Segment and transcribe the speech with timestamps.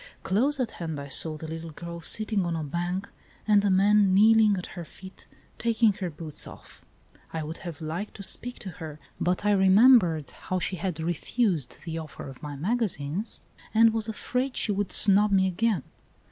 [0.23, 3.07] Close at hand I saw the little girl sitting on a bank,
[3.47, 5.27] and a man kneeling at her feet
[5.59, 6.81] taking her boots off.
[7.31, 11.83] I would have liked to speak to her, but I remembered how she had refused
[11.85, 13.41] the offer of my magazines,
[13.75, 15.83] and was afraid she would A RAILWAY JOURNEY 13 snub me again.